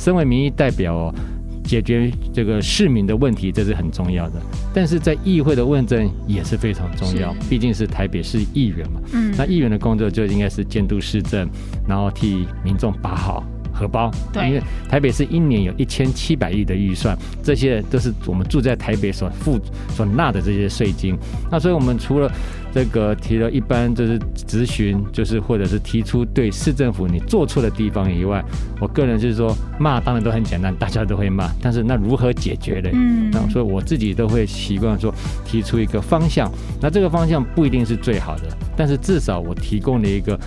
[0.00, 1.14] 身为民意代表哦，
[1.62, 4.40] 解决这个市民的问题，这是很重要的。
[4.72, 9.00] 但是在议会的问政也是非常重要，毕竟是台北市议员嘛。
[9.12, 11.46] 嗯，那议员的工作就应该是监督市政，
[11.86, 13.44] 然后替民众把好
[13.80, 14.10] 荷包。
[14.32, 19.58] 对，因为台北市一年有一千七百亿的预算，这些都是我们住在台北所付
[19.96, 21.16] 所纳的这些税金。
[21.50, 22.30] 那所以我们除了
[22.72, 28.44] 这个提了一般就是咨询，就是或者是提出对市政府你做错的地方以外，
[28.80, 32.90] 我个人就是说骂当然都很简单，大家都会骂，但是那如何解决呢？
[32.92, 35.12] 嗯，那所以我自己都会习惯说
[35.44, 36.50] 提出一个方向，
[36.80, 38.44] 那这个方向不一定是最好的，
[38.76, 40.38] 但是至少我提供了一个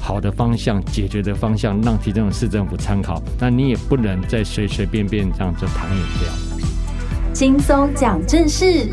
[0.00, 3.22] 好的方向，解决的方向，让提这市政府参考。
[3.38, 7.32] 那你也不能再随随便便这样就躺赢掉。
[7.32, 8.88] 轻松讲正事。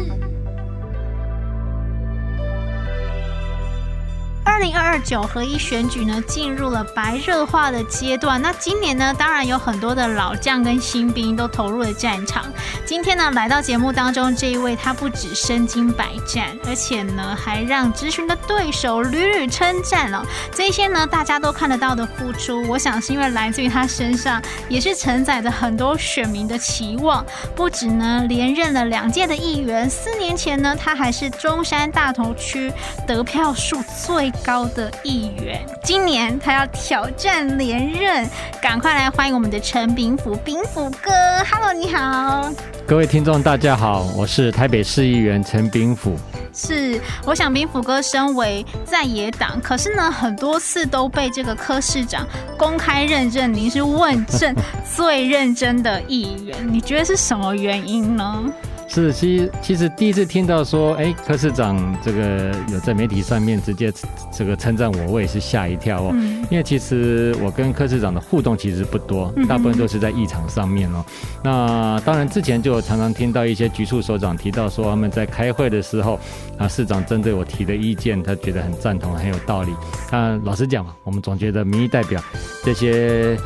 [4.47, 8.41] 二零二二九合一选举呢，进入了白热化的阶段。
[8.41, 12.45] 那今年呢，当然有很多的老将跟新兵都投入了战场。
[12.85, 20.25] 今天呢，来到节目当中这一位，他不止身经百战，而且呢，还让质询的对手屡屡称赞了。
[20.55, 27.23] 这些呢，大家都看得到的付出，我想是因为来自于他身上，也是承载着很多选民的期望。
[27.53, 32.71] 不止呢，连任了两届的议员，四年前呢，他还是中山大同区
[33.05, 38.27] 得票数最高的议员，今年他要挑战连任，
[38.61, 41.11] 赶快来欢迎我们的陈炳甫，炳甫哥
[41.49, 42.51] ，Hello，你好，
[42.85, 46.17] 各位听众大家好，我是台北市议员陈炳甫。
[46.53, 52.25] 是，我想炳甫哥身为在野党，可是呢，很多次都被这个柯市长
[52.57, 54.55] 公开认证您是问政
[54.95, 58.43] 最认真的议员，你觉得是什么原因呢？
[58.87, 63.93] 是，其实其实第一次听到说，哎，柯市长这个有在媒体上面直接
[64.31, 66.11] 这个称赞我，我也是吓一跳哦。
[66.13, 71.05] 嗯、因为其实我跟柯市长的互动其实不多，大部分都是在议场上面哦。
[71.07, 76.19] 嗯、那当然之前就常常听到一些局处首长提到说，他们在开会的时候，
[76.57, 79.71] 啊，市长针对我提的意见，他觉得很赞同，很有道理。
[80.09, 82.19] 但老实讲嘛，我们总觉得民意代表
[82.63, 83.37] 这些。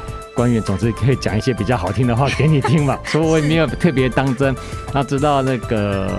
[0.41, 4.55] 官员总是可以讲一些比较好听的话给你听嘛，所以我也没有特别当真。
[4.91, 6.11] 那直到那个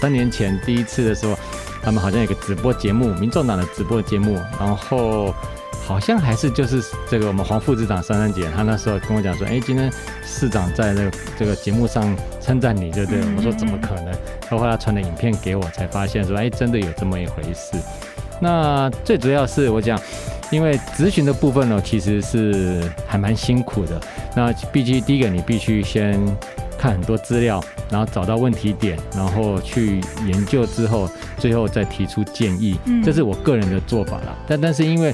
[0.00, 1.38] 三年前第一次的时候，
[1.82, 5.34] 他们好像有个直播节目，民众党的直播节目，然后
[5.84, 9.92] 好像还是就是这个我们黄副市长珊珊姐，她那时候跟我讲说，哎，今天
[10.24, 13.20] 市长在那个这个节目上称赞你，对不对？
[13.36, 14.14] 我说怎么可能？
[14.48, 17.76] 后来他传了影片给我，才发现说，哎，真的有这么一回事。
[18.40, 19.98] 那最主要是我讲。
[20.52, 24.00] 因为咨询的部分呢，其实是还蛮辛苦的。
[24.32, 26.24] 那毕竟第一个，你必须先
[26.78, 27.60] 看很多资料，
[27.90, 32.78] 然后找到问题点，然后去研究之后，最后再提出建议。
[33.04, 34.36] 这是我个人的做法啦。
[34.46, 35.12] 但但是因为。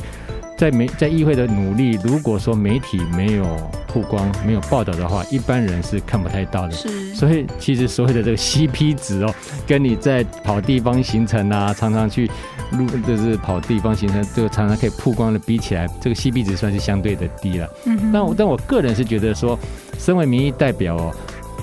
[0.63, 3.45] 在媒在议会的努力，如果说媒体没有
[3.89, 6.71] 曝光、没有报道的话，一般人是看不太到的。
[6.71, 9.35] 是，所以其实所谓的这个 CP 值哦，
[9.67, 12.31] 跟你在跑地方行程啊，常常去
[12.79, 17.69] 路就是跑地方行程，这个常常可以曝光的比起来，这个 CP 值算是相对的低了。
[17.87, 19.59] 嗯哼，但我但我个人是觉得说，
[19.99, 21.13] 身为民意代表哦，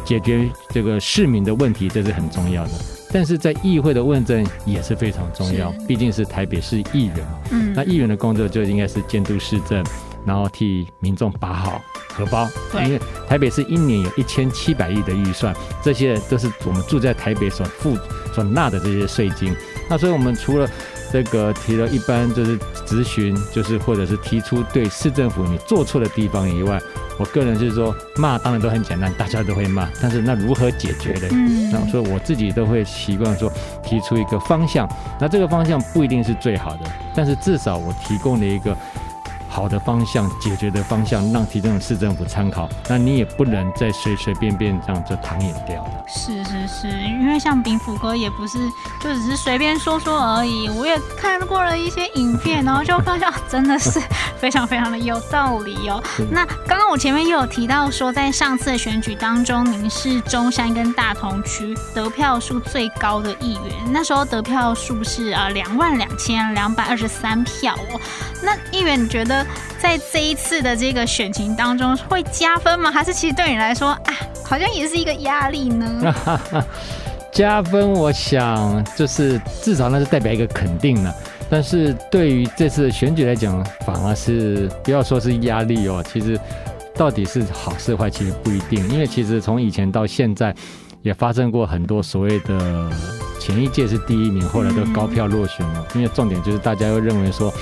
[0.03, 2.71] 解决这个市民的问题，这是很重要的。
[3.11, 7.39] 但是在议会的问政也是非常重要，毕竟是台北市议员嘛。
[7.51, 9.83] 嗯，那议员的工作就应该是监督市政，
[10.25, 12.47] 然后替民众把好荷包。
[12.71, 17.97] 对，因为台北市一年有一千七百亿的预算，这些都是我们住在台北所付
[18.33, 19.55] 所纳的这些税金。
[19.89, 20.69] 那所以我们除了
[21.11, 26.79] 这个提了一般就是咨询，就是或者是提出对市政府你做错的地方以外。
[27.17, 31.27] 我个人就是说，骂当然都很简单，大家都会骂，但是那如何解决的？
[31.31, 33.51] 嗯，那所以我自己都会习惯说，
[33.83, 34.87] 提出一个方向，
[35.19, 38.75] 那这个方向不一定是最好的，但是至少我提供了一个。
[39.49, 42.69] 好的方向，解决的方向，让提振市政府参考。
[42.87, 45.91] 那你也不能再随随便便这样就躺赢掉了。
[46.07, 48.59] 是是是，因为像炳福哥也不是
[49.01, 50.69] 就只是随便说说而已。
[50.69, 53.99] 我也看过了一些影片，然后就发现真的是
[54.37, 56.01] 非常非常的有道理哦。
[56.31, 67.99] 那刚刚我前面又有提到说，在上次的选举当中，您是中山跟大同区得票数最高的议员，那时候得票数是啊两万两千两百二十三票哦。
[68.41, 69.38] 那议员，你觉得
[69.79, 72.91] 在这一次的这个选情当中会加分吗？
[72.91, 74.13] 还是其实对你来说啊，
[74.43, 76.15] 好像也是一个压力呢？
[77.31, 81.13] 加分，我想就是至少那是代表一个肯定了。
[81.49, 86.39] 但是对于这次选举来讲，反而是不要说是压力哦，其实
[86.95, 88.87] 到底是好是坏，其实不一定。
[88.89, 90.53] 因为其实从以前到现在，
[91.01, 92.89] 也发生过很多所谓的
[93.39, 95.87] 前一届是第一名，后来都高票落选了。
[95.95, 97.53] 因为重点就是大家又认为说。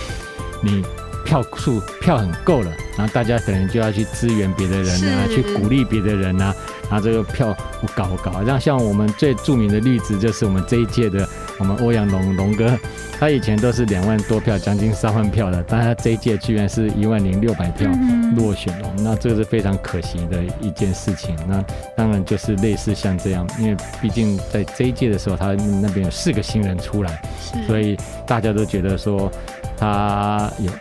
[0.60, 0.84] 你
[1.28, 6.56] 票数票很够了，然后大家可能就要去支援别的人啊，去鼓励别的人啊，
[6.90, 8.42] 然后这个票不搞不搞。
[8.46, 11.28] 像像我们最著名的例子就是我们这一届的
[11.60, 12.80] 我们欧阳龙龙哥，
[13.20, 17.92] 他以前都是两万多票，将近三万票的，但他这一届居然是一万零六百票
[18.38, 21.36] 落选了，那这个是非常可惜的一件事情。
[21.46, 21.62] 那
[21.94, 25.48] 当然就是类似像这样，因为毕竟在这一届的时候，他
[25.82, 27.22] 那边有四个新人出来，
[27.68, 29.30] 所以大家都觉得说
[29.78, 30.72] 他有。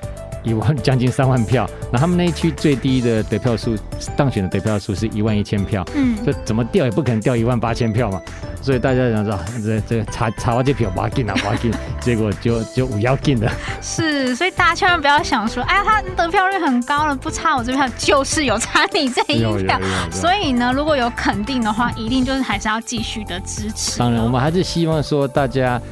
[0.47, 3.77] 一万将近三万票，那他们那一区最低的得票数，
[4.17, 8.23] 当选的得票数是一万一千票，嗯，这怎么掉也不可能掉一万八千票嘛，
[8.63, 13.51] 所以大家想说，这这查查完这票，把进啊，把进，结果就就五要进的。
[13.83, 19.81] 是，所以大家千万不要想说，哎呀，他得票率很高了，不差我这票，就是有差你这一票。
[20.13, 23.99] 所以呢，如果有肯定的话，一定就是还是要继续的支持。
[23.99, 25.83] 当然，我们还是希望说大家。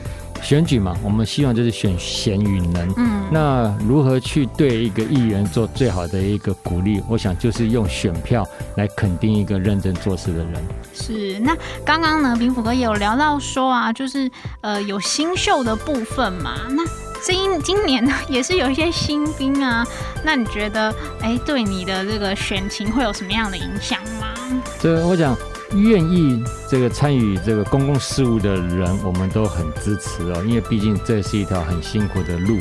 [0.44, 2.94] 选举嘛，我们希望就是选贤与能。
[2.98, 7.02] 嗯，那如何去对一个议员做最好的一个鼓励？
[7.08, 8.46] 我想就是用选票
[8.76, 10.52] 来肯定一个认真做事的人。
[10.92, 11.38] 是。
[11.38, 14.30] 那刚刚呢，平福哥也有聊到说啊，就是
[14.60, 16.52] 呃有新秀的部分嘛。
[16.68, 16.84] 那
[17.22, 19.82] 今今年呢，也是有一些新兵啊。
[20.22, 24.62] 那你觉得，哎，对你的这个选情会有什么样的影响吗？
[24.78, 25.34] 这我讲。
[25.74, 32.58] 愿意这个参与这个公共事务的人，我们都很支持哦，因为毕竟这是一条很辛苦的路。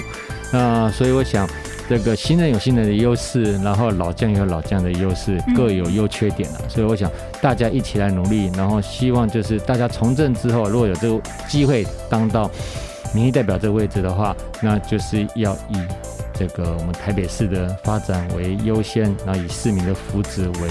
[0.51, 1.47] 那所以我想，
[1.89, 6.61] 这个新人有新人的优势，然后老将有老将的优势，各有优缺点啊。
[6.67, 7.09] 所以我想
[7.41, 12.49] 大家一起来努力，然后希望就是大家从政之后，如果有这个机会当到
[13.13, 15.77] 民意代表这个位置的话，那就是要以
[16.33, 20.69] 这个我们台北市的发展为优先，然后以市民的福祉为。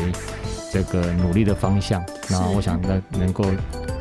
[0.73, 3.45] 这个努力的方向，然后我想能能够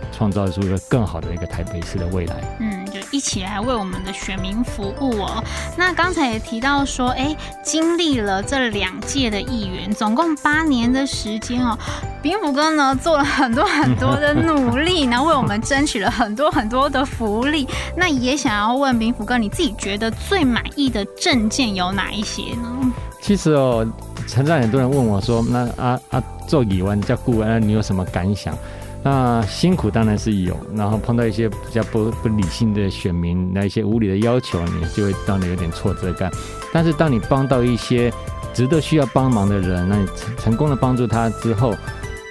[0.10, 2.36] 创造出一个更好的一个台北市的未来。
[2.62, 5.44] 嗯，就一起来为我们的选民服务哦。
[5.78, 11.78] 那刚才也提到说，哎，经历了这两届的议员，总共八年的时间哦。
[12.22, 17.68] 炳甫哥呢做了很多很多的努力，然后为我们争取了很多很多的福利。
[17.98, 22.94] 那也想要问炳甫哥，你自己觉得最满意的证件有哪一些呢？
[23.20, 23.86] 其实哦。
[24.32, 28.58] 常常很多人问我说：“那啊啊，做议员叫顾问，那你有什么感想？”
[29.04, 36.32] 那辛苦当然是有，然后碰到一些比较不不理性的选民，那一些无理的要求，你就会当你有点挫折感。
[36.72, 38.14] 但是当你帮到一些
[38.54, 41.76] 值得需要帮忙的人，那你成成功的帮助他之后，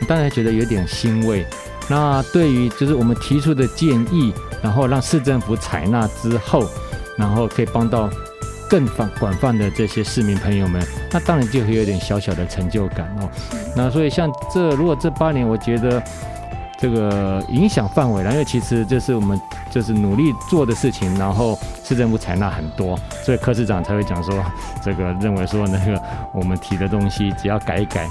[0.00, 1.44] 你当然觉得有点欣慰。
[1.86, 4.32] 那对于就是我们提出的建议，
[4.62, 6.64] 然后让市政府采纳之后，
[7.18, 8.08] 然后可以帮到。
[8.70, 10.80] 更广广泛的这些市民朋友们，
[11.10, 13.28] 那当然就会有点小小的成就感哦。
[13.74, 16.00] 那所以像这，如果这八年，我觉得
[16.78, 19.38] 这个影响范围，因为其实这是我们
[19.72, 24.32] 就是努力做的事情，然后市政府采纳很多，所以柯市长才会讲说，
[24.84, 26.00] 这个认为说那个
[26.32, 28.08] 我们提的东西只要改一改，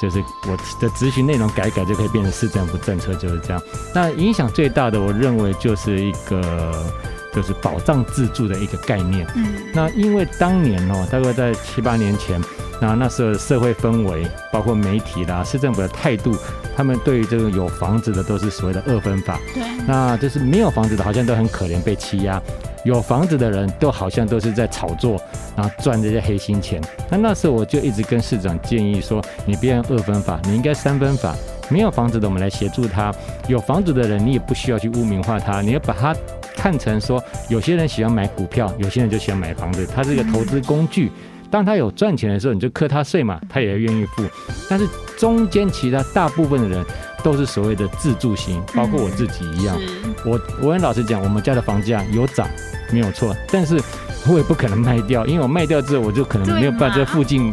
[0.00, 0.20] 就是
[0.50, 3.62] 我的咨询内容改一改就可以变成市政府政策，就是这样。
[3.94, 6.92] 那影响最大的，我认为就是一个。
[7.32, 9.26] 就是保障自住的一个概念。
[9.34, 12.40] 嗯，那因为当年哦，大概在七八年前，
[12.80, 16.36] 那那时候社会氛围，包括媒体啦、市政府的态度，
[16.76, 19.40] 他们对于这个有房子的都是所谓的二分法。
[19.54, 22.38] 对，那就是没有房子的，好像都很可怜被欺压；
[22.84, 25.20] 有房子的人都好像都是在炒作，
[25.56, 26.80] 然后赚这些黑心钱。
[27.10, 31.34] 那那时候我就一直跟市长建议说，你别用二分法，你应该三分法。
[31.68, 33.10] 没有房子的，我们来协助他；
[33.48, 36.14] 有房子的人，你也不需要去污名化他，你要把他。
[36.56, 41.10] 看成说，有些人喜欢买股票，有些人就喜欢买房子，它是一个投资工具。
[41.50, 44.24] 当他有赚钱的时候，你就课他税嘛，他也愿意付。
[44.70, 46.82] 但是中间其他大部分的人
[47.22, 49.78] 都是所谓的自住型，包括我自己一样。
[50.24, 52.48] 我我跟老实讲，我们家的房价有涨，
[52.90, 53.78] 没有错，但是
[54.26, 57.52] 我也不可能卖掉，因为我卖掉之后，我就可能没有办法在附近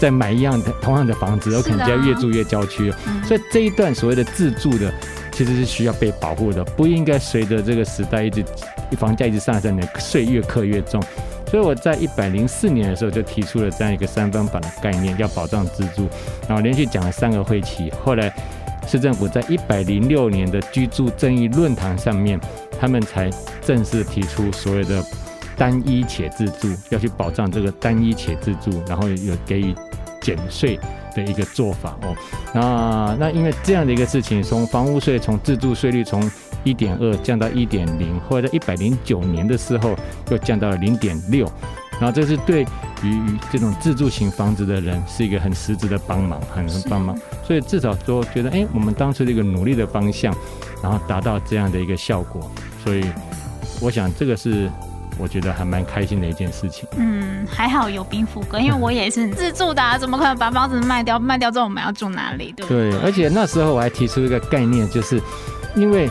[0.00, 2.92] 再买一样的同样的房子，我可能就要越住越郊区。
[3.24, 4.92] 所以这一段所谓的自住的。
[5.36, 8.42] 其实是需要被保护的，不应该随着这个时代一直
[8.96, 10.98] 房价一直上升，的税越课越重。
[11.50, 16.08] 所以我在一百零四年的时候就提出了这样一个三分法的概念，要保障自住，
[16.48, 17.92] 然后连续讲了三个会期。
[18.02, 18.34] 后来
[18.86, 22.40] 市政府在一百零六年的居住正义论坛上面，
[22.80, 23.28] 他们才
[23.60, 25.04] 正式提出所谓的
[25.54, 29.74] 单一且自住，要去保障这个单一且自住，然后有给予
[30.22, 30.80] 减税。
[31.24, 32.14] 的一个做法哦，
[32.52, 36.30] 那那因为这样的一个事情，从房屋税从自住税率从
[36.64, 39.96] 一点二降到一点零，或者在一百零九年的时候
[40.30, 41.50] 又降到了零点六，
[41.98, 42.62] 然后这是对
[43.02, 50.34] 于这种自住型房子的人是一个很实质的帮忙，很能帮忙，所以至少说觉得哎，我们当初这个努力的方向，
[50.82, 52.50] 然后达到这样的一个效果，
[52.84, 53.04] 所以
[53.80, 54.70] 我想这个是
[55.18, 56.88] 我觉得还蛮开心的一件事情。
[56.96, 61.18] 嗯，还好有兵符哥，因为我也是自住的，啊， 怎么可能把房子卖掉？
[61.18, 62.52] 卖掉之后我们要住哪里？
[62.56, 62.90] 对不对？
[62.90, 65.20] 对，而且那时候我还提出一个概念，就是
[65.74, 66.10] 因为。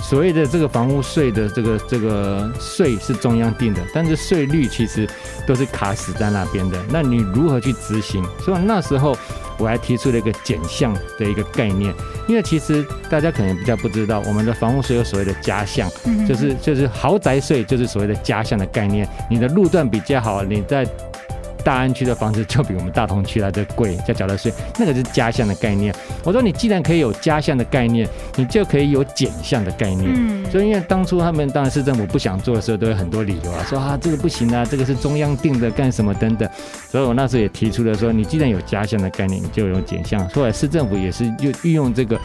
[0.00, 5.06] 所谓的这个房屋税的这个这个税是中央定的，但是税率其实
[5.44, 6.78] 都是卡死在那边的。
[6.88, 8.24] 那你如何去执行？
[8.40, 9.18] 所以那时候
[9.58, 11.92] 我还提出了一个减项的一个概念，
[12.28, 15.90] 因为其实大家可能比较不知道，我们的房屋税有所谓的加项，
[16.26, 19.08] 就是就是豪宅税就是所谓的加项的概念。
[19.28, 20.86] 你的路段比较好，你在。
[21.64, 25.94] 大安区的房子就比我们大同区来的贵，要缴的税，那个是家项的概念。
[26.24, 30.10] 我说你既然可以有家项的概念，你就可以有减项的概念。
[30.14, 36.48] 嗯，所以因为当初他们当然市政府不想做的时候，都有很多理由啊，说啊这个不行啊，这个是中央定的，干什么等等。
[36.90, 40.26] 所以我那时候也提出了说，你既然有家项的概念，你就有减项。
[40.30, 42.18] 后来市政府也是就运用这个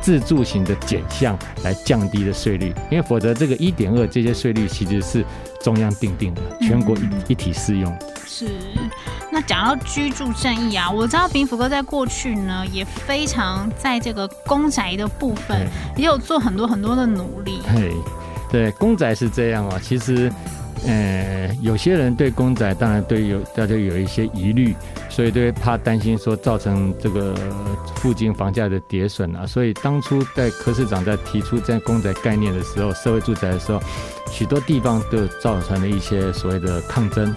[0.00, 5.24] 自住型的减项来降低的税率，因为否则这个一点二这些税率其实是
[5.60, 7.94] 中央定定的，全国一一体适用。
[8.26, 8.48] 是，
[9.30, 15.66] 那讲到居住正义啊，我知道平福哥在过去呢也非常在这个公宅的部分
[15.96, 17.60] 也有做很多很多的努力。
[17.74, 17.92] 嘿，
[18.50, 20.32] 对，公宅是这样啊，其实，
[20.86, 24.74] 呃，有些人对公仔当然对有大家有一些疑虑，
[25.08, 27.34] 所以都会怕担心说造成这个
[27.96, 33.80] 附近房价的跌损啊，所以当初在柯市长在提出这样公仔概念的时候，社会住宅的时候，
[34.30, 37.34] 许多地方都造成了一些所谓的抗争。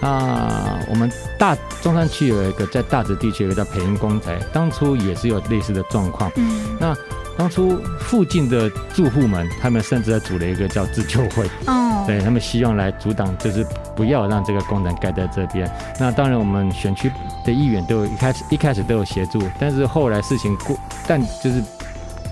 [0.00, 6.30] 那我们大中山区有一个在大直地区有一个叫培英公宅，当初也是有类似的状况。
[6.36, 6.94] 嗯，那
[7.36, 11.44] 当初附近的住户们，他们甚至还组了一个叫自救会。
[11.66, 15.68] 哦，对他们希望来阻挡，就是不要让这个公宅盖在这边。
[15.98, 17.10] 那当然，我们选区
[17.44, 21.62] 的议员都有一开始一开始都有协助，但是后来事情过，但就是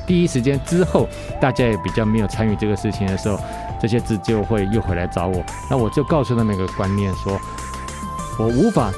[0.06, 1.08] 第一时间之后，
[1.40, 3.40] 大家也比较没有参与这个事情的时候，
[3.82, 7.38] 这些字就会又回来找我，那我就告诉他们一个观念说。
[8.38, 8.90] 我无法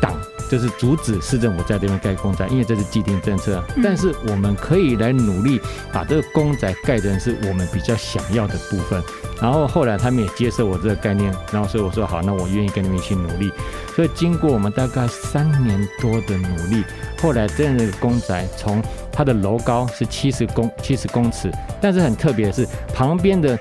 [0.00, 0.14] 挡，
[0.50, 3.62] 就是阻止市政府在这边盖公宅，因为这是既定政策。
[3.82, 5.60] 但是我们可以来努力
[5.92, 9.00] 把这个公宅盖成是我们比较想要的部分。
[9.42, 13.52] 然后后来他们也接受我这个概念，然后所以我说好，那我愿意跟你们一起努力。
[13.94, 16.82] 所以经过我们大概三年多的努力，
[17.20, 23.56] 后来这样的公宅从它的楼高是七十公七十公尺，但是很特别的是旁边的。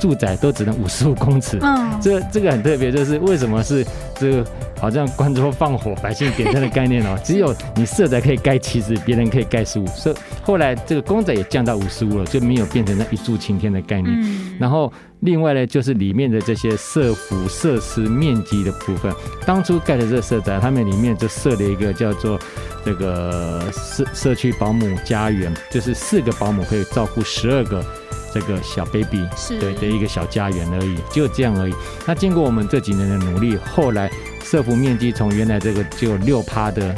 [0.00, 3.86] 住宅都只能五十五公尺，嗯，这这个很特别，就是为什么是
[4.18, 4.44] 这个
[4.80, 14.18] 好像关中放火，百姓点灯的概念哦， 只有你社宅可以盖七十，别人可以盖十五，所以后来这个公宅也降到五十五了，就没有变成那一柱擎天的概念。
[14.58, 14.90] 然后
[15.20, 19.12] 另外呢，就是里面的这些社福设施面积的部分，
[19.44, 22.38] 当初盖的这个社宅，他们里面就设了一个叫做
[22.84, 27.84] 这个社社区保姆家园，就是四个保姆可以照顾十二个。
[28.32, 31.74] 这个小 baby 是对的一个小家园而已，就这样而已。
[32.06, 34.10] 那经过我们这几年的努力，后来
[34.42, 36.94] 社服面积从原来这个只有六趴的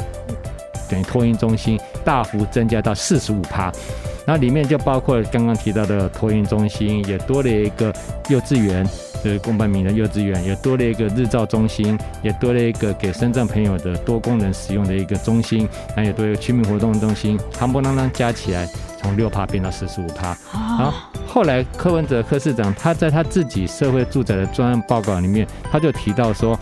[0.89, 3.71] 等于托运中心，大幅增加到四十五趴。
[4.25, 7.93] 那里面就包括刚刚提到的托运中心，也多了一个
[8.29, 8.87] 幼稚园，
[9.21, 18.65] 就是公办民的幼稚园，也多了一个日照中心，也多了一个给深圳朋友的多功能使用的一个中心，那也多一个居民活动中心，夯不啷当加起来
[19.01, 20.33] 从六趴变到四十五趴。
[20.45, 20.93] 好。
[21.33, 26.55] 后来柯文哲柯市长他在他自己社会住宅的专案报告里面，他就提到说，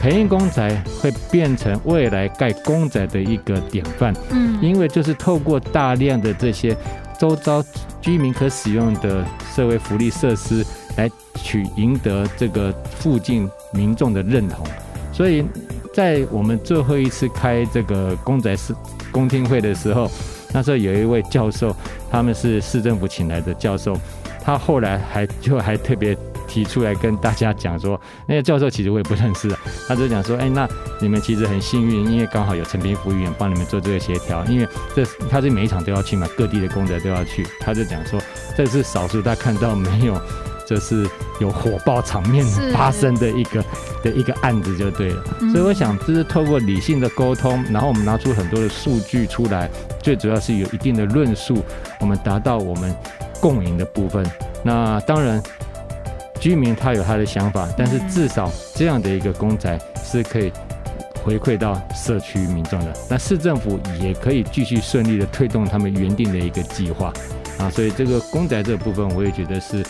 [0.00, 4.14] 培英公宅会变成未来盖公宅的一个典范。
[4.30, 6.76] 嗯，因为就是透过大量的这些
[7.18, 7.60] 周遭
[8.00, 10.64] 居民可使用的社会福利设施，
[10.96, 14.64] 来取赢得这个附近民众的认同。
[15.12, 15.44] 所以
[15.92, 18.72] 在我们最后一次开这个公宅是
[19.10, 20.08] 公听会的时候。
[20.54, 21.74] 那时候有一位教授，
[22.08, 23.98] 他们是市政府请来的教授，
[24.42, 29.52] 他后来还就还特别提出来跟大家讲说，那个教授其实我也不认识，
[29.88, 30.68] 他就讲说，哎，那
[31.00, 38.20] 你们其实很幸运，因为刚好有陈炳福议员帮你们做这个协调，因为这他是每一场都要去嘛，各地的公宅都要去，他就讲说，
[38.56, 40.16] 这是少数他看到没有。
[40.66, 41.06] 这是
[41.40, 43.64] 有火爆场面发生的一个
[44.02, 49.70] 的一个案子就对了，所以我想这是透过理性的沟通，然后我们拿出很多的数据出来，
[50.02, 51.62] 最主要是有一定的论述，
[52.00, 52.94] 我们达到我们
[53.40, 54.24] 共赢的部分。
[54.62, 55.42] 那当然，
[56.40, 60.50] 居民他有他的想法，但是至少这样的一个公宅是可以
[61.22, 62.92] 回馈到社区民众的。
[63.10, 67.12] 那市政府也可以继续顺利的推动他们原定的一个计划
[67.58, 69.84] 啊，所以这个公宅这个部分，我也觉得是。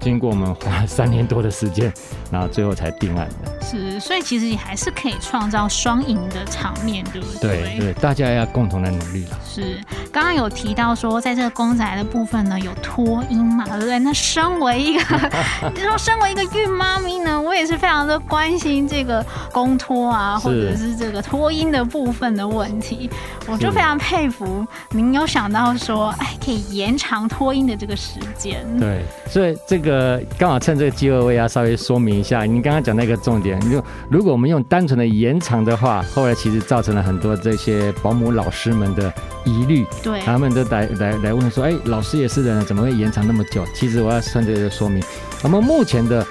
[0.00, 1.92] 经过我们花了三年多的时间，
[2.32, 3.62] 然后最后才定案的。
[3.62, 7.62] 是，所以其实你还是可以创造双赢的场面，对不对？
[7.62, 9.38] 对对，大家要共同来努力了。
[9.44, 9.78] 是，
[10.10, 13.98] 刚刚有提到说，在这个公仔的部分呢，有脱音嘛，对不对？
[13.98, 15.02] 那身为一个，
[15.74, 23.10] 就说身为一个孕妈咪呢，我也是非常的关心这个公托啊，或者是这个脱音的部分的问题。
[23.46, 28.64] 我就非常佩服您有想到说，哎，可以延长脱音的这个时间。
[28.78, 29.89] 对，所以这个
[30.38, 39.12] 刚好趁这个机会，我也要稍微说明一下，您刚刚讲那个重点，就如果我们用单纯的延长的话，后来其实造成了很多这些保姆老师们的
[39.44, 43.64] 疑虑，对，他们都来来来问说，哎，老师也是人，怎么会延长那么久？
[43.74, 45.02] 其实我要趁这个说明，
[45.42, 46.26] 我们目前的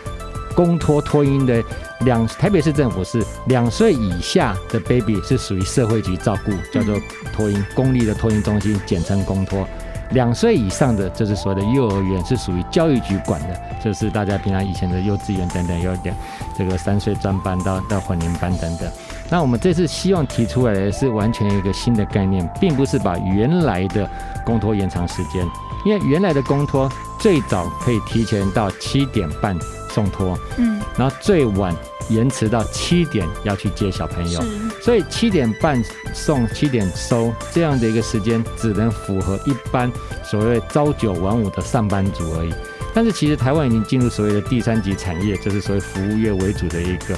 [0.56, 1.64] 公托托婴的
[2.02, 7.00] 两，台北市政府是两岁以下的 baby 是属于社会局照顾，叫做
[7.34, 9.68] 托婴公立的托婴中心，简称公托。
[10.12, 16.16] 两岁以上的就是所谓的幼儿园，是属于教育局管的，就是大家平常以前的幼稚园等等，有点
[16.58, 18.90] 这个三岁专班到到混龄班等等。
[19.30, 24.10] 那我们这次希望提出来的是完全一个新的概念，并不是把原来的
[24.44, 25.46] 公托延长时间，
[25.86, 29.56] 因为原来的公托最早可以提前到七点半
[30.00, 31.76] 送托，嗯，然后最晚。
[32.10, 34.42] 延迟到七点要去接小朋友，
[34.82, 35.80] 所以七点半
[36.12, 39.92] 送，七点收这样的一个时间，只能符合一般
[40.24, 42.52] 所谓朝九晚五的上班族而已。
[42.96, 47.16] 但是其实台湾已经进入所谓的第三级产业，就是所谓服务业为主的一个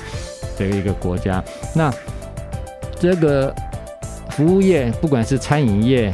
[0.57, 1.41] 的一个国家。
[1.73, 1.89] 那
[2.99, 3.55] 这个
[4.31, 6.13] 服务业，不管是餐饮业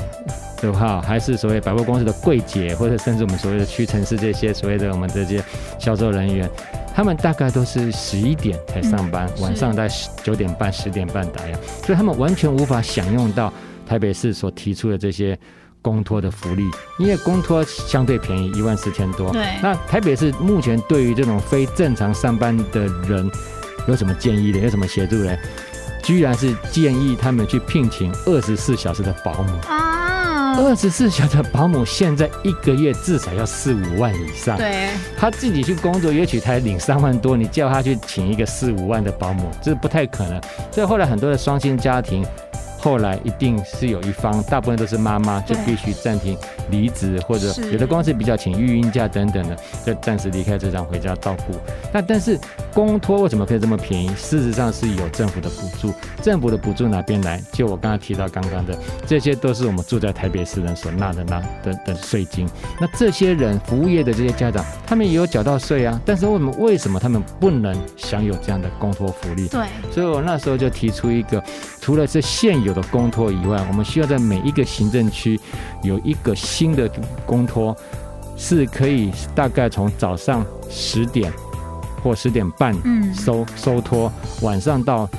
[0.58, 5.44] 的话，还是所谓百货公司的柜姐，或者甚至我们所谓的屈臣氏这些所谓的我们这些
[5.80, 6.50] 销售人员。
[6.96, 9.88] 他们大概都是十一点才上班，嗯、晚上在
[10.24, 11.54] 九点半、十点半打烊，
[11.86, 13.54] 所以他们完全无法享用到
[13.86, 15.38] 台北市所提出的这些
[15.80, 16.64] 公托的福利，
[16.98, 19.32] 因为公托相对便宜，一万四千多。
[19.32, 19.46] 对。
[19.62, 23.30] 那台北市目前对于这种非正常上班的人
[23.88, 24.58] 有什么建议的？
[24.58, 25.38] 有什么协助呢？
[26.02, 29.52] 居然是建议他们去聘请二十四小时的保姆。
[29.68, 29.97] 啊
[30.56, 40.42] 二十四小时的保姆现在一个月至少要四五万以上，对，他自己去工作也许才领三万多，你叫他去请一个四五万的保姆，这不太可能。
[40.72, 42.26] 所以后来很多的双薪家庭。
[42.80, 46.38] 后来一定是有一方，大部分都是妈妈，就必须暂停
[46.70, 51.56] 离职，或者有的公司比较请育婴假等等的，就暂时离开职场回家照顾。
[51.92, 52.40] 那但是
[52.78, 54.08] 公托为什么可以这么便宜？
[54.10, 57.42] 事实上是有政府的补助，政府的补助哪边来？
[57.52, 62.48] 就我刚刚提到刚刚的，这些都是我们住在台北市人所纳的纳的的税金。
[62.80, 69.48] 那这些人服务业的这些家长，他们也有缴到税啊，但是为什么为什么他们不能享有这样的公托福利？
[69.48, 71.44] 对，所以我那时候就提出一个，
[71.82, 75.40] 除了是现有的公托以外，我们需要在每一个行政区
[75.82, 76.88] 有一个新的
[77.26, 77.76] 公托，
[78.36, 81.34] 是可以大概从早上十点
[82.04, 82.76] 或十点半
[83.14, 85.10] 收收托，晚上到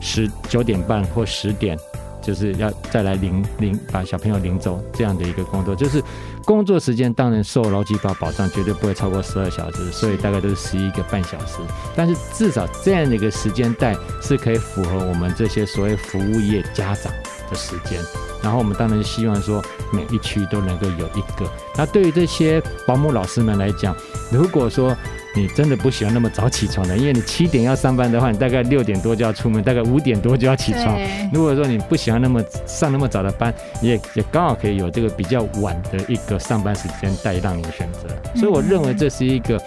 [0.00, 1.78] 十九点半或十点，
[2.22, 6.02] 就是要再来领领把小朋友领走这样的一个工作，就是
[6.44, 11.58] 工作时间当然受劳基法保障，绝对不会超过十二小时，所以大概都是十一个半小时。
[11.94, 17.12] 但是至少这样的一个时间带是可以符合我们这些所谓服务业家长
[17.50, 18.00] 的时间。
[18.42, 21.50] 然后我们当然希望说每一区都能够有一个。
[21.76, 23.94] 那对于这些保姆老师们来讲，
[24.30, 24.96] 如果说
[25.34, 30.98] 你真的不喜欢那么早起床的，因为你七点要上班的话，你大概六点多就要出门，大概五点多就要起床。
[31.32, 38.08] 如果说你不喜欢那么上那么早的班，也也刚好可以有这个比较晚的一个上班时间带让你选择。
[38.38, 39.60] 所以我认为这是一个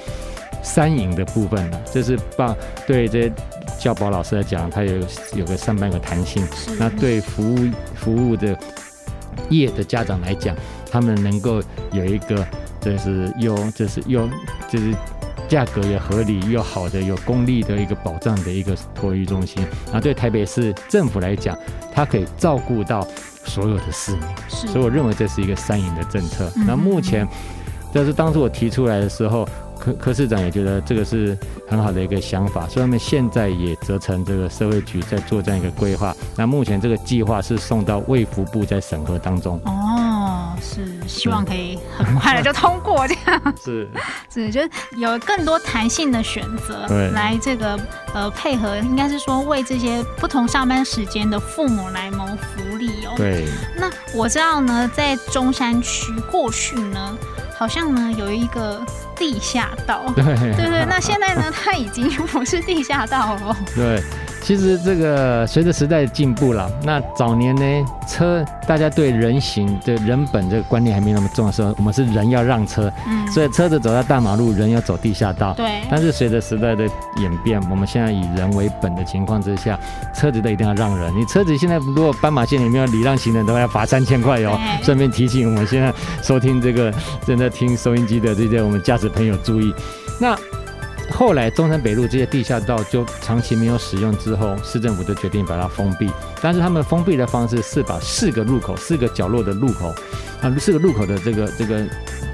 [0.63, 2.56] 三赢的部分，这是把
[2.88, 3.34] 对这些
[3.82, 5.00] 教保老师来讲，他有
[5.36, 6.44] 有个上班的弹性；
[6.80, 7.58] 那对服务
[7.96, 8.56] 服务的
[9.50, 10.56] 业的家长来讲，
[10.91, 12.46] 他们能够有一个
[12.80, 14.30] 就是又就是又
[14.70, 14.94] 就是。
[15.50, 21.54] 价格也合理又好的有公立的一个保障的一个托育中心，那对台北市政府来讲，
[21.94, 23.06] 它可以照顾到
[23.44, 26.50] 所有的市民，所以我认为这是一个三赢的政策。
[26.65, 27.28] 那目前，
[27.94, 29.46] 这是当初我提出来的时候，
[29.84, 31.36] 柯柯市长也觉得这个是
[31.67, 36.15] 很好的一个想法，所以他们现在也责成这个社会局在做这样一个规划。
[36.38, 39.60] 那目前这个计划是送到卫福部在审核当中。
[39.65, 43.41] 哦，是希望可以很快的就通过这样。
[43.63, 43.89] 是
[44.32, 47.80] 是，就是有更多弹性的选择，来这个
[48.13, 53.13] 呃配合，应该是说为这些不同上班时间的父母来谋福利哦。
[53.17, 53.48] 对。
[53.76, 57.17] 那我知道呢，在中山区过去呢。
[57.62, 58.84] 好像呢有一个
[59.15, 60.24] 地下道，对。
[60.24, 63.56] 对对，那现在呢它已经不是地下道了。
[63.76, 64.02] 对，
[64.41, 75.54] 其实这个随着时代的进步了，那早年呢，车大家对人行的人本这个观念还没那么重的时候，我们是人要让车，嗯，所以车子走在大马路，人要走地下道。
[75.54, 75.82] 对。
[75.89, 76.86] 但是随着时代的
[77.17, 79.80] 演变，我们现在以人为本的情况之下，
[80.13, 81.13] 车子都一定要让人。
[81.15, 84.60] 你车子现在如果斑马线里面有礼让行人，都要罚三千块哟。
[84.82, 86.91] 顺便提醒我们现在收听这个
[87.25, 89.73] 正在听收音机的这些我们驾驶朋友注意。
[90.19, 90.36] 那。
[91.12, 96.10] 后来中山北路这些地下道就长期没有使用之后，市政府就决定把它封闭。
[96.41, 99.93] 但是他们封闭的方式是把四个路口、四个角落的路口
[100.41, 101.86] 啊，四个路口的这个这个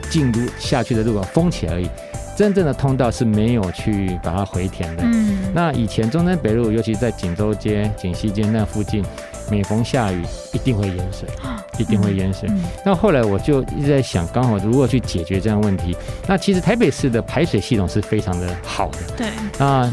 [0.10, 1.90] 进入下去的路口封起而已。
[2.36, 5.04] 真正的通道是没有去把它回填的。
[5.04, 5.40] 嗯。
[5.56, 9.04] 那以前中山北路，尤其在锦州街、锦西街那附近，
[9.50, 11.28] 每逢下雨一定会淹水。
[11.78, 12.50] 一定会淹水。
[12.84, 15.96] 那后来我就一直在想，刚好如何去解决这样的问题。
[16.26, 18.98] 那其实台北市的排水系统是非常的好的。
[19.16, 19.28] 对。
[19.60, 19.88] 那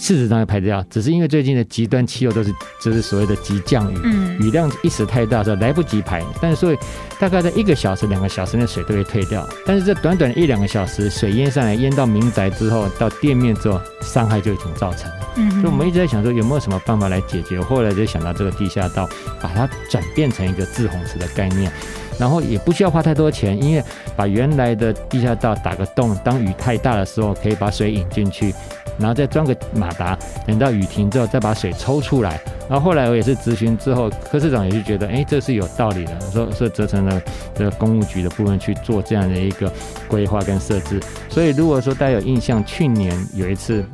[0.00, 2.50] 事实上也排得掉，只是因为最近的极端气候都是
[2.82, 6.24] 就是所谓的急降雨，嗯，雨量一时太大的时候来不及排。
[6.40, 6.78] 但是所以
[7.18, 9.46] 大概在一个小时、两个小时内水都会退掉。
[9.66, 15.16] 但是这短短一两个小时，水淹上来，淹到民宅之后，到店面之后，伤害就已经造成了。
[15.36, 17.60] 嗯，所以我们一直在想说有没有什么办法来解决。
[17.60, 19.06] 后来就想到这个地下道，
[19.38, 21.70] 把它转变成一个自洪池的概念，
[22.18, 23.84] 然后也不需要花太多钱，因为
[24.16, 28.52] 把原来的地下道打个洞，当雨太大的时候可以把水引进去，
[29.00, 32.40] 然后再装个马达，等到雨停之后再把水抽出来。
[32.68, 37.20] 然后后来我也是咨询之后，柯市长也是觉得，哎，这是有道理的，说是责成了
[37.54, 39.72] 这个公务局的部分去做这样的一个
[40.06, 41.00] 规划跟设置。
[41.28, 43.84] 所以如果说大家有印象，去年有一次。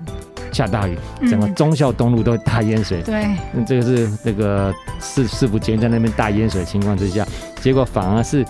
[0.53, 0.97] 下大雨，
[1.29, 3.03] 整个忠孝东路都大淹水。
[3.03, 7.27] 对、嗯，那这个是那个市市府前在那边大淹水的情况之下，
[7.61, 8.43] 结果反而是。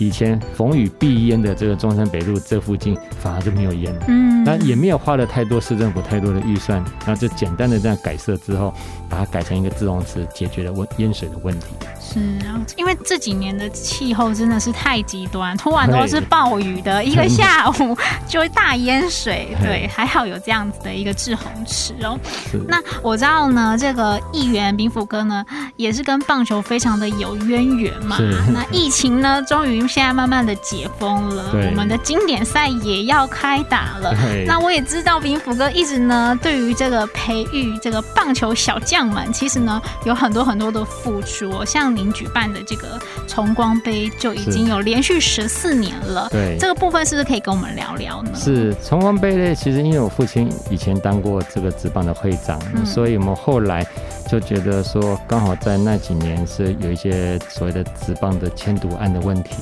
[0.00, 8.72] 以前逢雨必淹的这个中山北路这附近反而就没有淹，嗯，那也没有花了太多市政府太多的预算，然后就简单的这样改设之后，
[9.10, 11.66] 把它改成一个滞洪池，解决了问淹水的问题。
[12.00, 19.54] 是啊，因为这几年的气候真的是太极端，突然都是暴雨的，一个下午就会大淹水。
[19.60, 22.18] 对， 还好有这样子的一个滞洪池哦。
[22.66, 25.44] 那我知道呢，这个议员炳甫哥呢，
[25.76, 28.16] 也是跟棒球非常的有渊源嘛。
[28.50, 29.89] 那疫情呢，终于。
[29.90, 34.14] 现在慢慢的解封了，我们的经典赛也要开打了。
[34.46, 41.64] 那我也知道炳甫哥一直呢，对于这个培育这个棒球小将们，其实呢有很多很多的付出。
[41.64, 46.28] 像您举办的这个崇光杯，就已经有连续十四年了。
[46.30, 48.30] 对，这个部分是不是可以跟我们聊聊呢？
[48.34, 53.86] 是崇光杯呢，其实因为我父亲以前当过这个职棒的会长，嗯，所以我们后来
[54.30, 59.56] 就觉得说，刚好在那几年是有一些所谓的纸棒的迁读案的问题。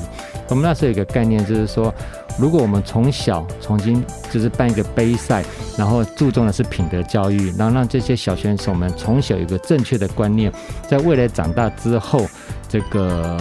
[0.48, 1.94] 我们那时候有一个概念，就是说，
[2.38, 5.44] 如果我们从小重新就是办一个杯赛，
[5.76, 10.52] 然后注重的是品德教育，然后让这些小选手们从小有一个正确的观念，
[10.88, 12.26] 在未来长大之后，
[12.68, 13.38] 这个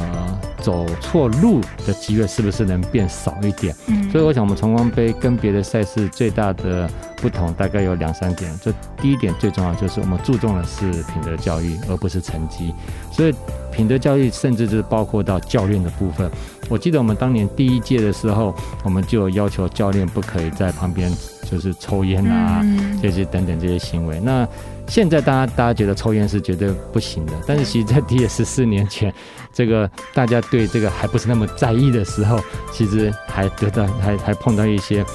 [0.62, 3.74] 走错路的机会是不是能变少一点？
[3.88, 6.90] 嗯，所以我想，我们崇光杯跟别的赛事最大的
[7.22, 8.52] 不同，大概有两三点。
[8.62, 12.74] 这第一点最重要，就是我们注重的是品德教育，而不是成绩。
[13.12, 13.34] 所以
[13.72, 16.30] 品德教育甚至就是包括到教练的部分。
[16.70, 18.54] 我记得我们当年第一届的时候，
[18.84, 21.12] 我们就要求教练不可以在旁边
[21.50, 22.62] 就是抽烟啊，
[23.02, 24.20] 这些等等这些行为。
[24.20, 24.48] 那
[24.88, 29.14] 现在大家大家觉得抽烟是绝对不行的，但是其实，在第十四年前，
[29.54, 32.40] 这个大家对这个还不是那么在意的时候，
[32.72, 35.06] 其实还得到 还还碰到一些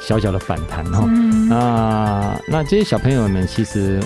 [0.00, 1.54] 小小的反弹哦。
[1.54, 4.00] 啊，那这些小朋友们其实。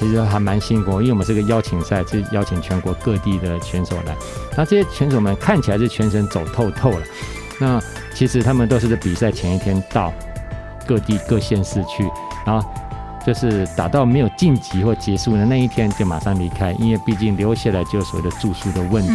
[0.00, 4.16] 其实还蛮辛苦，因为我们是个邀请赛，是邀请全国各地的选手来。
[4.56, 7.02] 那这些选手们看起来是全程走透透了，
[7.60, 7.78] 那
[8.14, 10.10] 其实他们都是在比赛前一天到
[10.86, 12.10] 各地各县市去，
[12.46, 12.66] 然后
[13.26, 19.12] 就是打到没有晋级或结束的那一天就马上离开，因为毕竟留下来就有所谓的住宿的问题。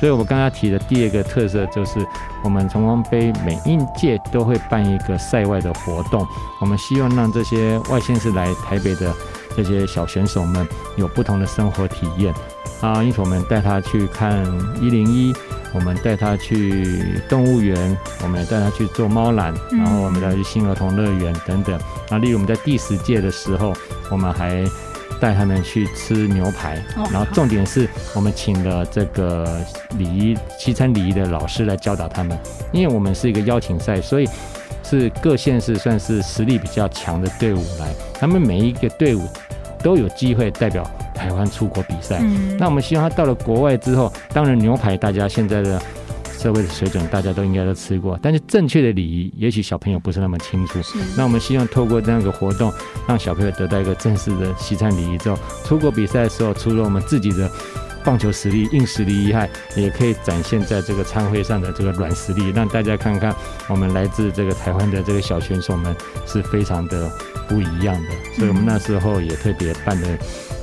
[0.00, 1.98] 所以我刚刚提的第二个特色就是，
[2.42, 6.26] 我们崇光杯每一届都会办一个赛外的活动，
[6.62, 9.14] 我们希望让这些外县市来台北的。
[9.56, 12.34] 这些小选手们有不同的生活体验
[12.80, 14.44] 啊，因此我们带他去看
[14.80, 15.34] 一零一，
[15.72, 21.80] 我们带他去动物园，我们也带他去做猫缆，然后我们带他去新儿童乐园等等。
[22.10, 23.72] 那，例如我们在第十届的时候，
[24.10, 24.64] 我们还
[25.18, 29.60] 带他们去吃牛排，然后重点是我们请了这个
[29.96, 32.38] 礼仪西餐礼仪的老师来教导他们，
[32.72, 34.28] 因为我们是一个邀请赛，所以。
[34.86, 37.88] 是各县市算是实力比较强的队伍来，
[38.24, 39.28] 他们每一个队伍
[39.82, 40.82] 都有机会代表
[41.14, 42.20] 台湾出国比赛。
[42.22, 42.56] 嗯。
[42.56, 45.78] 那我们希望他到了国外之后，当然牛排大家现在的
[46.32, 48.18] 社会的水准，大家都应该都吃过。
[48.22, 50.78] 但是正确的礼仪，也许小朋友不是那么清楚。
[51.18, 52.72] 那我们希望透过这样一个活动，
[53.06, 57.50] 让小朋友得到一个正式的西餐礼仪之后，出国比赛的时候，除了我们自己的
[58.06, 63.34] 棒球实力、硬实力以外，也可以展现在这个餐会上的这个软实力，让大家看看
[63.68, 65.94] 我们来自这个台湾的这个小选手们
[66.26, 67.10] 是非常的
[67.48, 68.10] 不一样的。
[68.36, 70.08] 所以我们那时候也特别办了。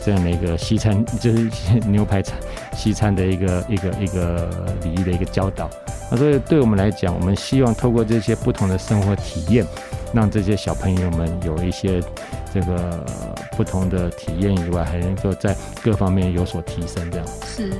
[0.04, 1.48] 这样的一个西餐， 就是
[1.86, 2.36] 牛排餐
[2.76, 4.50] 西餐的一个一个一个
[4.82, 5.70] 礼仪的一个教导。
[6.10, 9.64] 那所以对我们来讲，我们希望透过这些不同的生活体验，
[10.12, 12.02] 让这些小朋友们有一些
[12.52, 13.06] 这个
[13.56, 17.10] 不同的体验以外，还能够在各方面有所提升。
[17.12, 17.72] 这样是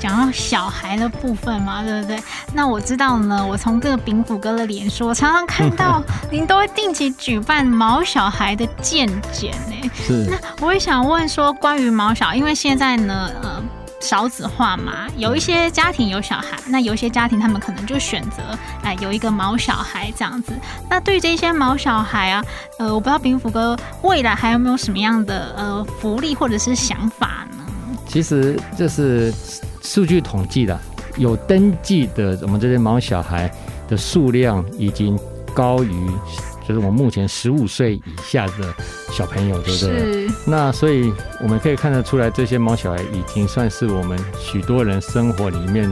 [0.00, 2.18] 讲到小孩的部分嘛，对不对？
[2.52, 9.90] 那我知道呢，我从这个饼谷哥的脸书，我常常看到 您都会定期举办毛小孩的见解呢。
[9.94, 10.26] 是。
[10.28, 13.62] 那我也想问说，关于毛小孩，因为现在呢，呃。
[14.02, 18.42] 少子化嘛，有一些家庭有小孩，那有一些家庭他们可能就选择
[18.82, 20.52] 哎有一个毛小孩这样子。
[20.90, 22.44] 那对于这些毛小孩啊，
[22.80, 27.58] 呃，我不知道秉辅哥未来还有没有什么样的呃福利或者是想法呢？
[28.08, 29.32] 其实这是
[29.84, 30.76] 数据统计的，
[31.16, 33.48] 有登记的我们这些毛小孩
[33.88, 35.16] 的数量已经
[35.54, 36.10] 高于。
[36.66, 38.74] 就是我们目前十五岁以下的
[39.10, 40.28] 小朋友，对不对？
[40.46, 45.88] 那所以我们可以看得出来，这些毛小孩已经算是我们许多人生活里面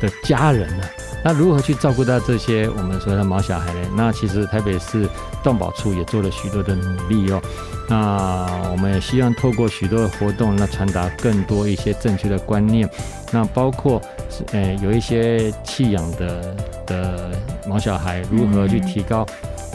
[0.00, 0.84] 的家人了。
[1.24, 3.88] 那如何去照顾到这些我们所谓的毛小孩呢？
[3.96, 5.08] 那其实台北市
[5.40, 7.40] 动保处也做了许多的努力哦。
[7.88, 12.88] 那我们也希望透过许多的活动，那传达更多一些正确的观念。
[13.30, 17.30] 那包括是呃有一些弃养的的
[17.68, 19.24] 毛小孩，如何去提高。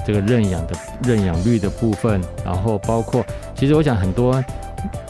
[0.08, 4.42] 这个认养的认养率的部分，然后包括，其实我想很多，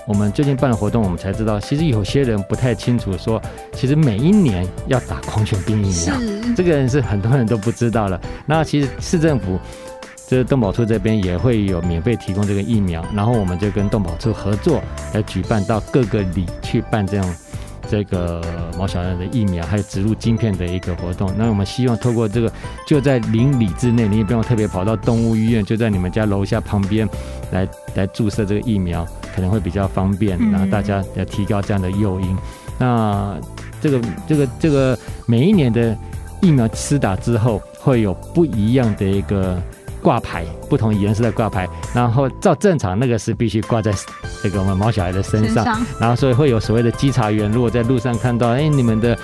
[0.08, 3.40] 我们最近办的活动，我们才知道，其实有些人不太清楚，说
[3.74, 6.16] 其实每一年要打狂犬病疫苗，
[6.56, 8.20] 这个人是很多人都不知道了。
[8.48, 9.60] 那其实市政府，
[10.28, 14.82] 就是动保处这边也会有免费提供这个疫苗，然后我们就跟动保处合作
[15.14, 17.36] 来举办到各个里去办这样。
[17.90, 18.42] 这个
[18.78, 22.52] 毛小孩的疫苗，还有植入晶片的一个活动，那我们希望透过这个，
[22.86, 27.08] 就在邻里之内，你也不用特别跑到动物医院，就在你们家楼下旁边
[27.52, 32.38] 来来注射这个疫苗，可能会比较方便，然后大家要提高这样的诱因。
[32.78, 33.40] 那
[33.82, 35.98] 这个这个这个每一年的
[36.42, 39.62] 疫苗施打之后，会有不一样的一个。
[40.08, 43.92] 挂牌，不同颜色的挂牌，然后照正常那个是必须挂在
[44.42, 49.18] 这个我们毛小孩的身上，身上然后所以会有所谓的稽查员，如果在路上看到，哎，你们的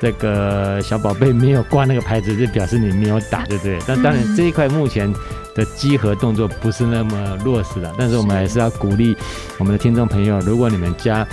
[0.00, 3.78] 这个小宝贝没有挂那个牌子，就表示你没有打，对不对？
[3.86, 5.08] 但当然这一块目前
[5.54, 9.16] 的稽核动作不是那么落实的，但是我们还是要鼓励
[9.60, 11.24] 我们的听众朋友，如果你们家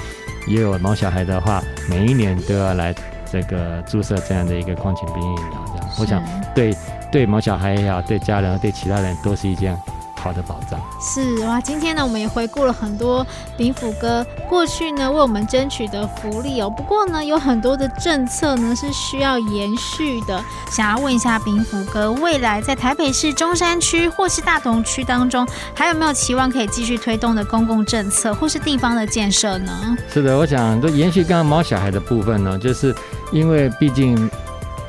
[0.45, 1.59] 也有毛小孩的话，
[1.89, 2.93] 每一年都要来
[3.31, 6.71] 这个注射这样的一个狂犬病疫苗，这样，我想对。
[7.11, 9.77] 对毛小孩也好，对家人、对其他人都是一件
[10.15, 10.79] 好的保障。
[11.01, 13.25] 是哇，今天呢，我们也回顾了很多
[13.57, 16.69] 林府哥过去呢为我们争取的福利哦。
[16.69, 20.41] 不过呢，有很多的政策呢是需要延续的。
[20.71, 25.45] 想要问一下林府哥，未来在台北市中山区或是大同区当中，
[25.75, 29.97] 还有没有期望可以继续推动的公共政策或是地方的建设呢？
[30.13, 32.95] 是的，我想都延续刚刚毛小孩的部分呢，就是
[33.33, 34.29] 因为毕竟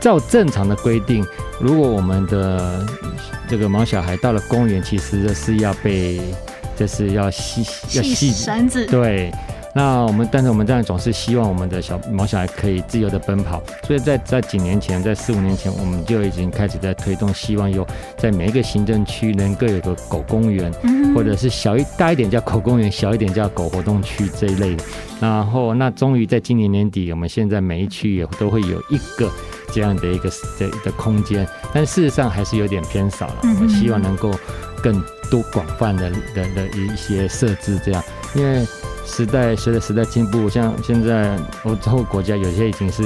[0.03, 1.25] 照正常的规定。
[1.61, 2.85] 如果我们的
[3.49, 6.21] 这个毛小孩到了公园，其实是要被，
[6.77, 7.63] 就是要系
[7.97, 8.85] 要系绳子。
[8.87, 9.33] 对，
[9.75, 17.87] 那我们但是我们这样总是希望我们的小毛小孩可以自由的奔跑，所以在在几年前，在四五年前，我们就已经开始在推动，希望有
[18.19, 20.73] 在每一个行政区能够有个狗公园，
[21.15, 24.85] 或者是小一大一点叫狗公园，小一点叫狗活动区这一类的。
[25.21, 29.31] 然后那终于在今年年底，我们现在每一区也都会有一个。
[29.73, 33.37] 这样的一个的的空间，但事实上还是有点偏少了。
[33.43, 34.33] 我们希望能够
[34.83, 38.05] 更多广泛的的的一些设置，这样，
[38.35, 38.67] 因为
[39.05, 43.03] 时代随着时代进步，像现在欧洲国家有些已经是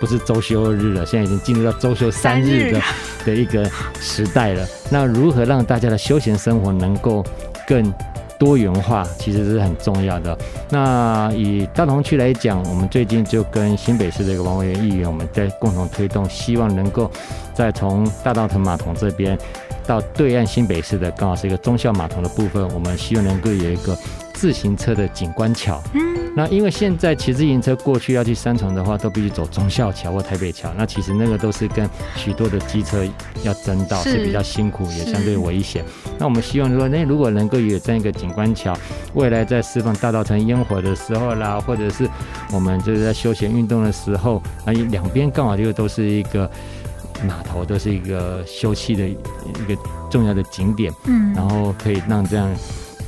[0.00, 2.80] 不是周休日了，现在已经进入到周休三日的
[3.26, 3.68] 的一个
[4.00, 4.66] 时代了。
[4.90, 7.24] 那如何让大家的休闲生活能够
[7.66, 7.92] 更
[8.38, 10.36] 多元化其实是很重要的。
[10.70, 17.10] 那以大同区来讲，我们最近就跟新北市的一个王委员议员，我们在共同推动，希望能够
[17.52, 19.38] 再从大道城码头这边
[19.86, 23.96] 到对岸新北市的，刚好是一个忠孝码头的部分，我们希望能够有一个
[24.32, 25.82] 自行车的景观桥。
[25.92, 26.02] 嗯。
[26.36, 30.68] 那因为现在骑自行车过去要去三重的话，都必须走忠孝桥或台北桥。
[30.76, 33.04] 那其实那个都是跟许多的机车
[33.44, 35.84] 要争道，是比较辛苦，也相对危险。
[36.18, 38.76] 那我们希望说，那如果能够有这样一个景观桥，
[39.14, 42.08] 未来在释放大稻埕烟火的时候啦，或者是
[42.50, 46.50] 我们就是在休闲运动的时候，那两边刚好就都是一个。
[47.26, 52.50] 码头都是一个休憩的一个重要的景点，嗯，然后可以让这样，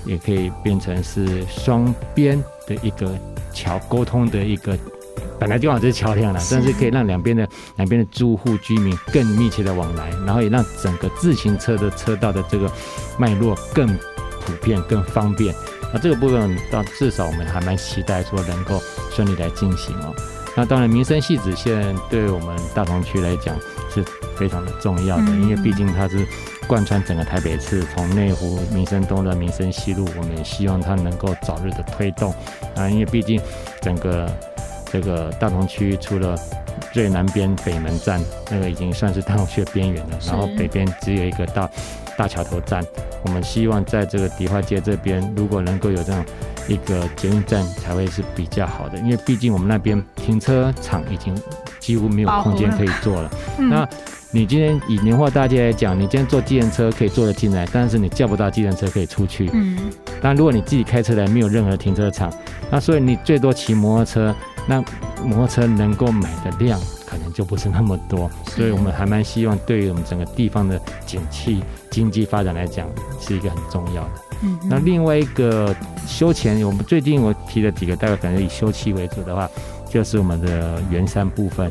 [0.04, 3.18] 也可以变成是双边的一个
[3.52, 4.78] 桥沟通的一个，
[5.38, 12.70] 本来就往这桥梁了，但是可以让两边的两边的住户居民更密切的往来，然后也让整个自行车的车道的这个
[13.18, 13.86] 脉络更
[14.40, 15.54] 普遍、更方便。
[15.92, 20.14] 那这个部分到至少我们还蛮期待说能够顺利来进行哦。
[20.56, 23.54] 那当然，民生系子线对我们大同区来讲
[23.96, 24.04] 是
[24.36, 26.26] 非常的重要的，因为毕竟它是
[26.68, 32.34] 贯穿整个台北市，从内湖民生东路、民生西路，我们也希望它能够早日的推动。
[32.76, 33.40] 啊，因为毕竟
[33.80, 34.30] 整个
[34.92, 36.38] 这个大同区除了
[36.92, 41.68] 最南边北门站那个已经算是大同区的边缘了，然后北边只有一个大
[42.16, 42.84] 大桥头站，
[43.24, 46.24] 我们希望在这个迪化街这边，如果能够有这样。
[46.68, 51.32] 一个捷运站才会是比较好的，因为毕竟我们那边停车场已经
[51.78, 53.30] 几乎没有空间可以坐了。
[53.58, 53.88] 嗯、那
[54.30, 59.48] 你今天以年货大街来讲，你今天坐计程车可以坐得进来，但是你叫不到计程车可以出去。
[59.52, 59.78] 嗯。
[60.20, 62.32] 但如果你自己开车来，没有任何停车场，
[62.70, 64.34] 那所以你最多骑摩托车，
[64.66, 64.82] 那
[65.22, 68.30] 摩托车能够买的量可能就不是那么多。
[68.48, 72.88] 所以我们还蛮希望，对于我们整个地方的景气、经济发展来讲，
[73.20, 74.10] 是一个很重要的。
[74.42, 75.74] 嗯，那另外一个
[76.06, 79.48] 休闲，我们最近我提了几个，大概可能以休憩为主的话，
[79.88, 81.70] 就是我们的圆山部分。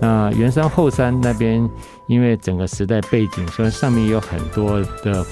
[0.00, 1.68] 那圆山后山那边，
[2.06, 5.24] 因为整个时代背景，所以上面有很多的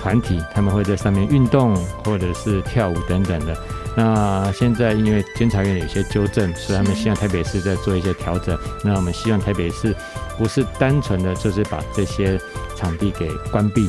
[0.00, 3.56] 团体，他们会在上面运动或者是跳舞等等的。
[3.96, 8.58] 那现在因为监察院有些纠正，所以他们希望台北市在做一些调整。
[8.82, 9.94] 那我们希望台北市
[10.36, 12.40] 不是单纯的就是把这些
[12.76, 13.88] 场地给关闭，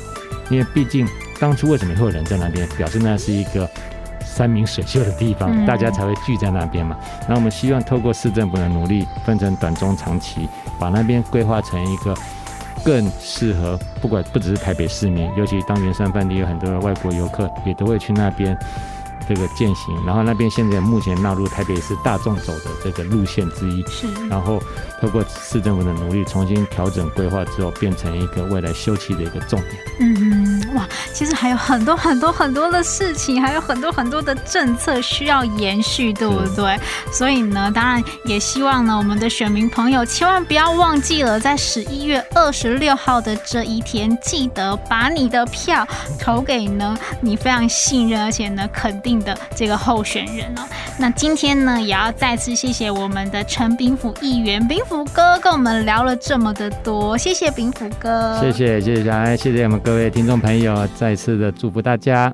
[0.50, 1.08] 因为毕竟。
[1.38, 2.66] 当初为什么会有人在那边？
[2.78, 3.70] 表示那是一个
[4.36, 6.98] 山明水秀的地方，大家才会聚在那边嘛。
[7.30, 12.14] 那我们希望透过市政府的努力，分成短、中、长期，把那边规划成一个
[12.84, 18.58] 更适合，不管不只是台北市民，尤其当圆山饭店有很多的外国游客，也都会去那边。
[19.28, 24.08] 这个践行，然后那边现在目前纳入台北市大众走的这个路线之一，是。
[24.30, 24.62] 然后
[25.02, 29.74] 透过市政府的努力，重新调整规划之后，变成一个未来休憩的一个重点。
[30.00, 36.80] 嗯，哇，其实还有很多很多很多的事情，还有很多很多的政策需要延续，对不对？
[37.12, 45.88] 所以呢，当然也希望呢，我们的选民朋友千万不要忘记了，在十一月二十六号的这一天，记得把你的票
[46.20, 50.62] 投给呢你非常信任而且呢肯定的这个候选人哦，
[50.98, 62.34] 那今天呢，也要再次谢谢我们的陈炳福议员，炳福哥跟我们聊了这么的多，谢谢炳福哥，谢谢谢谢，来谢谢我们各位听众朋友，再次的祝福大家，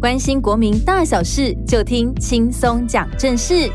[0.00, 3.70] 关心国民大小事，就听轻松讲正事。